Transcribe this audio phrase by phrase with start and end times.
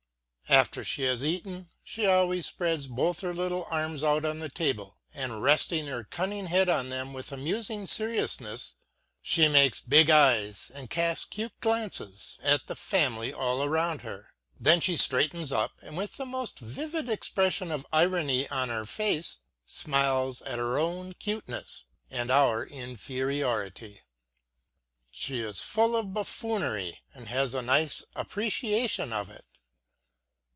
[0.49, 4.99] After she has eaten she always spreads both her little arms out on the table,
[5.13, 8.73] and resting her cunning head on them with amusing seriousness,
[9.21, 14.33] she makes big eyes and casts cute glances at the family all around her.
[14.59, 19.37] Then she straightens up and with the most vivid expression of irony on her face,
[19.65, 24.01] smiles at her own cuteness and our inferiority.
[25.11, 29.45] She is full of buffoonery and has a nice appreciation of it.